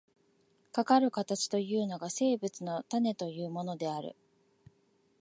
[0.71, 4.15] かかる形というのが、生物の種というものである。